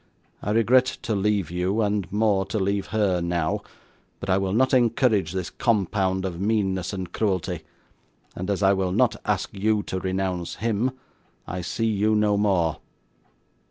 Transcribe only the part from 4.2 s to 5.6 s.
I will not encourage this